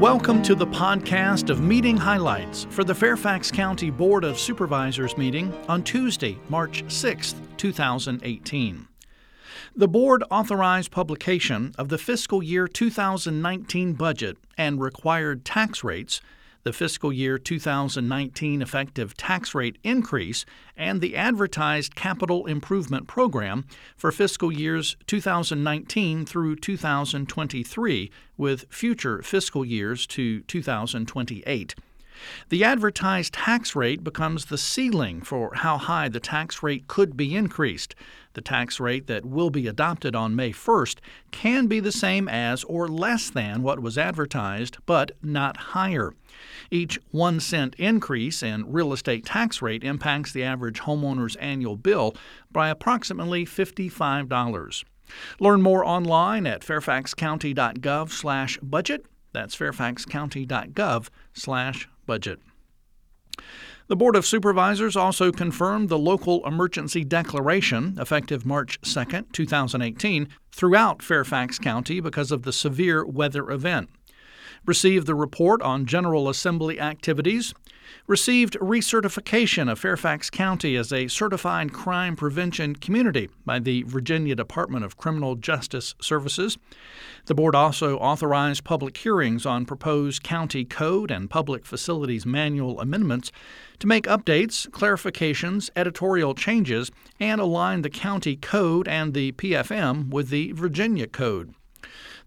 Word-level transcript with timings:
Welcome 0.00 0.42
to 0.42 0.54
the 0.54 0.66
podcast 0.66 1.48
of 1.48 1.62
meeting 1.62 1.96
highlights 1.96 2.66
for 2.68 2.84
the 2.84 2.94
Fairfax 2.94 3.50
County 3.50 3.88
Board 3.88 4.24
of 4.24 4.38
Supervisors 4.38 5.16
meeting 5.16 5.54
on 5.70 5.82
Tuesday, 5.82 6.38
March 6.50 6.84
6, 6.86 7.34
2018. 7.56 8.88
The 9.74 9.88
board 9.88 10.22
authorized 10.30 10.90
publication 10.90 11.74
of 11.78 11.88
the 11.88 11.96
fiscal 11.96 12.42
year 12.42 12.68
2019 12.68 13.94
budget 13.94 14.36
and 14.58 14.82
required 14.82 15.46
tax 15.46 15.82
rates 15.82 16.20
the 16.66 16.72
fiscal 16.72 17.12
year 17.12 17.38
2019 17.38 18.60
effective 18.60 19.16
tax 19.16 19.54
rate 19.54 19.78
increase, 19.84 20.44
and 20.76 21.00
the 21.00 21.14
advertised 21.14 21.94
capital 21.94 22.44
improvement 22.46 23.06
program 23.06 23.64
for 23.96 24.10
fiscal 24.10 24.50
years 24.50 24.96
2019 25.06 26.26
through 26.26 26.56
2023, 26.56 28.10
with 28.36 28.64
future 28.68 29.22
fiscal 29.22 29.64
years 29.64 30.08
to 30.08 30.40
2028. 30.40 31.76
The 32.48 32.64
advertised 32.64 33.34
tax 33.34 33.76
rate 33.76 34.04
becomes 34.04 34.46
the 34.46 34.58
ceiling 34.58 35.22
for 35.22 35.54
how 35.54 35.78
high 35.78 36.08
the 36.08 36.20
tax 36.20 36.62
rate 36.62 36.88
could 36.88 37.16
be 37.16 37.36
increased. 37.36 37.94
The 38.34 38.40
tax 38.42 38.78
rate 38.78 39.06
that 39.06 39.24
will 39.24 39.50
be 39.50 39.66
adopted 39.66 40.14
on 40.14 40.36
May 40.36 40.52
1st 40.52 40.98
can 41.30 41.66
be 41.66 41.80
the 41.80 41.90
same 41.90 42.28
as 42.28 42.62
or 42.64 42.86
less 42.86 43.30
than 43.30 43.62
what 43.62 43.80
was 43.80 43.96
advertised, 43.96 44.76
but 44.84 45.12
not 45.22 45.56
higher. 45.56 46.12
Each 46.70 46.98
one 47.10 47.40
cent 47.40 47.74
increase 47.78 48.42
in 48.42 48.70
real 48.70 48.92
estate 48.92 49.24
tax 49.24 49.62
rate 49.62 49.82
impacts 49.82 50.32
the 50.32 50.44
average 50.44 50.80
homeowner's 50.80 51.36
annual 51.36 51.76
bill 51.76 52.14
by 52.52 52.68
approximately 52.68 53.46
$55. 53.46 54.84
Learn 55.40 55.62
more 55.62 55.82
online 55.84 56.46
at 56.46 56.60
fairfaxcounty.gov/budget. 56.60 59.06
That's 59.32 59.56
fairfaxcounty.gov/budget. 59.56 61.86
The 63.88 63.96
Board 63.96 64.16
of 64.16 64.26
Supervisors 64.26 64.96
also 64.96 65.30
confirmed 65.30 65.88
the 65.88 65.98
local 65.98 66.44
emergency 66.44 67.04
declaration 67.04 67.96
effective 68.00 68.44
March 68.44 68.80
2, 68.82 69.22
2018, 69.32 70.28
throughout 70.50 71.02
Fairfax 71.02 71.60
County 71.60 72.00
because 72.00 72.32
of 72.32 72.42
the 72.42 72.52
severe 72.52 73.06
weather 73.06 73.48
event. 73.50 73.88
Received 74.66 75.06
the 75.06 75.14
report 75.14 75.62
on 75.62 75.86
General 75.86 76.28
Assembly 76.28 76.80
activities, 76.80 77.54
received 78.08 78.54
recertification 78.54 79.70
of 79.70 79.78
Fairfax 79.78 80.28
County 80.28 80.74
as 80.74 80.92
a 80.92 81.06
certified 81.06 81.72
crime 81.72 82.16
prevention 82.16 82.74
community 82.74 83.30
by 83.44 83.60
the 83.60 83.84
Virginia 83.84 84.34
Department 84.34 84.84
of 84.84 84.96
Criminal 84.96 85.36
Justice 85.36 85.94
Services. 86.00 86.58
The 87.26 87.34
board 87.34 87.54
also 87.54 87.96
authorized 87.98 88.64
public 88.64 88.96
hearings 88.96 89.46
on 89.46 89.66
proposed 89.66 90.24
county 90.24 90.64
code 90.64 91.12
and 91.12 91.30
public 91.30 91.64
facilities 91.64 92.26
manual 92.26 92.80
amendments 92.80 93.30
to 93.78 93.86
make 93.86 94.08
updates, 94.08 94.68
clarifications, 94.70 95.70
editorial 95.76 96.34
changes, 96.34 96.90
and 97.20 97.40
align 97.40 97.82
the 97.82 97.90
county 97.90 98.34
code 98.34 98.88
and 98.88 99.14
the 99.14 99.30
PFM 99.30 100.10
with 100.10 100.30
the 100.30 100.50
Virginia 100.50 101.06
Code. 101.06 101.54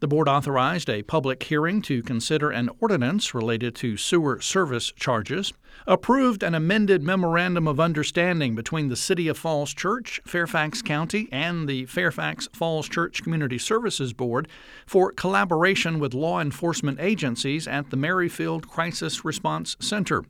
The 0.00 0.06
board 0.06 0.28
authorized 0.28 0.88
a 0.88 1.02
public 1.02 1.42
hearing 1.42 1.82
to 1.82 2.04
consider 2.04 2.50
an 2.50 2.70
ordinance 2.78 3.34
related 3.34 3.74
to 3.76 3.96
sewer 3.96 4.40
service 4.40 4.92
charges, 4.92 5.52
approved 5.88 6.44
an 6.44 6.54
amended 6.54 7.02
memorandum 7.02 7.66
of 7.66 7.80
understanding 7.80 8.54
between 8.54 8.88
the 8.88 8.96
City 8.96 9.26
of 9.26 9.36
Falls 9.36 9.74
Church, 9.74 10.20
Fairfax 10.24 10.82
County, 10.82 11.28
and 11.32 11.68
the 11.68 11.86
Fairfax 11.86 12.48
Falls 12.52 12.88
Church 12.88 13.24
Community 13.24 13.58
Services 13.58 14.12
Board 14.12 14.46
for 14.86 15.10
collaboration 15.10 15.98
with 15.98 16.14
law 16.14 16.40
enforcement 16.40 17.00
agencies 17.00 17.66
at 17.66 17.90
the 17.90 17.96
Merrifield 17.96 18.68
Crisis 18.68 19.24
Response 19.24 19.76
Center. 19.80 20.22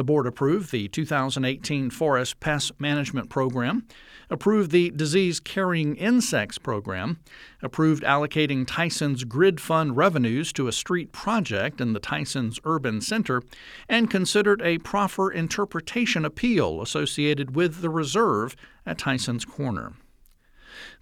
The 0.00 0.04
board 0.04 0.26
approved 0.26 0.72
the 0.72 0.88
2018 0.88 1.90
Forest 1.90 2.40
Pest 2.40 2.80
Management 2.80 3.28
Program, 3.28 3.86
approved 4.30 4.70
the 4.70 4.88
Disease 4.88 5.40
Carrying 5.40 5.94
Insects 5.96 6.56
Program, 6.56 7.18
approved 7.60 8.02
allocating 8.02 8.66
Tyson's 8.66 9.24
Grid 9.24 9.60
Fund 9.60 9.98
revenues 9.98 10.54
to 10.54 10.68
a 10.68 10.72
street 10.72 11.12
project 11.12 11.82
in 11.82 11.92
the 11.92 12.00
Tyson's 12.00 12.58
Urban 12.64 13.02
Center, 13.02 13.42
and 13.90 14.10
considered 14.10 14.62
a 14.62 14.78
proffer 14.78 15.30
interpretation 15.30 16.24
appeal 16.24 16.80
associated 16.80 17.54
with 17.54 17.82
the 17.82 17.90
reserve 17.90 18.56
at 18.86 18.96
Tyson's 18.96 19.44
Corner. 19.44 19.92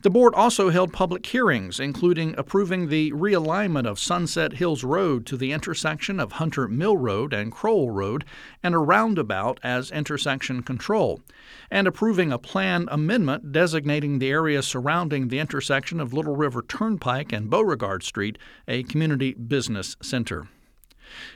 The 0.01 0.11
board 0.11 0.33
also 0.37 0.71
held 0.71 0.93
public 0.93 1.27
hearings, 1.27 1.81
including 1.81 2.37
approving 2.39 2.89
the 2.89 3.11
realignment 3.11 3.85
of 3.85 3.99
Sunset 3.99 4.53
Hills 4.53 4.85
Road 4.85 5.27
to 5.27 5.37
the 5.37 5.51
intersection 5.51 6.21
of 6.21 6.33
Hunter 6.33 6.69
Mill 6.69 6.97
Road 6.97 7.35
and 7.35 7.51
Crowell 7.51 7.91
Road 7.91 8.25
and 8.63 8.77
a 8.77 8.79
roundabout 8.79 9.59
as 9.65 9.91
intersection 9.91 10.63
control, 10.63 11.21
and 11.69 11.89
approving 11.89 12.31
a 12.31 12.39
plan 12.39 12.87
amendment 12.93 13.51
designating 13.51 14.21
the 14.21 14.31
area 14.31 14.63
surrounding 14.63 15.29
the 15.29 15.41
intersection 15.41 15.99
of 15.99 16.13
Little 16.13 16.37
River 16.37 16.63
Turnpike 16.63 17.33
and 17.33 17.51
Beauregard 17.51 18.05
Street 18.05 18.39
a 18.69 18.85
community 18.85 19.35
business 19.35 19.97
center. 20.01 20.47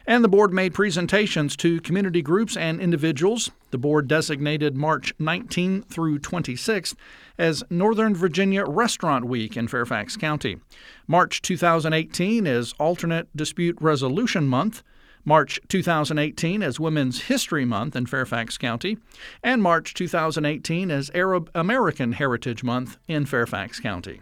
And 0.06 0.22
the 0.22 0.28
board 0.28 0.52
made 0.52 0.74
presentations 0.74 1.56
to 1.56 1.80
community 1.80 2.22
groups 2.22 2.56
and 2.56 2.80
individuals. 2.80 3.50
The 3.70 3.78
board 3.78 4.08
designated 4.08 4.76
March 4.76 5.12
19 5.18 5.82
through 5.82 6.18
26 6.18 6.94
as 7.38 7.64
Northern 7.70 8.14
Virginia 8.14 8.64
Restaurant 8.64 9.24
Week 9.24 9.56
in 9.56 9.68
Fairfax 9.68 10.16
County. 10.16 10.58
March 11.06 11.42
2018 11.42 12.46
is 12.46 12.74
Alternate 12.78 13.34
Dispute 13.36 13.76
Resolution 13.80 14.46
Month. 14.46 14.82
March 15.24 15.60
2018 15.68 16.62
as 16.62 16.80
Women's 16.80 17.22
History 17.22 17.64
Month 17.64 17.94
in 17.94 18.06
Fairfax 18.06 18.58
County, 18.58 18.98
and 19.42 19.62
March 19.62 19.94
2018 19.94 20.90
as 20.90 21.12
Arab 21.14 21.48
American 21.54 22.12
Heritage 22.12 22.64
Month 22.64 22.96
in 23.06 23.24
Fairfax 23.24 23.78
County. 23.78 24.20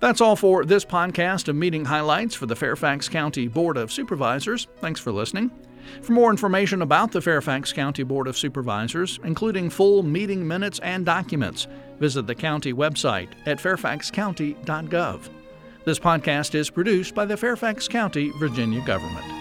That's 0.00 0.20
all 0.20 0.36
for 0.36 0.64
this 0.64 0.84
podcast 0.84 1.48
of 1.48 1.56
meeting 1.56 1.84
highlights 1.84 2.34
for 2.34 2.46
the 2.46 2.56
Fairfax 2.56 3.08
County 3.08 3.48
Board 3.48 3.76
of 3.76 3.92
Supervisors. 3.92 4.66
Thanks 4.78 4.98
for 4.98 5.12
listening. 5.12 5.50
For 6.02 6.12
more 6.12 6.30
information 6.30 6.82
about 6.82 7.12
the 7.12 7.20
Fairfax 7.20 7.72
County 7.72 8.02
Board 8.02 8.26
of 8.26 8.38
Supervisors, 8.38 9.18
including 9.24 9.70
full 9.70 10.02
meeting 10.02 10.46
minutes 10.46 10.78
and 10.80 11.04
documents, 11.04 11.66
visit 11.98 12.26
the 12.26 12.34
county 12.34 12.72
website 12.72 13.28
at 13.46 13.58
fairfaxcounty.gov. 13.58 15.28
This 15.84 15.98
podcast 15.98 16.54
is 16.54 16.70
produced 16.70 17.14
by 17.14 17.24
the 17.24 17.36
Fairfax 17.36 17.88
County, 17.88 18.30
Virginia 18.38 18.84
government. 18.84 19.39